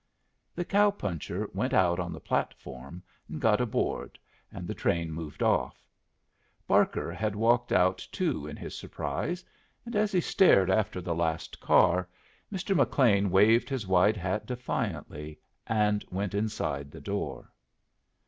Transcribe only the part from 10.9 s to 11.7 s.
the last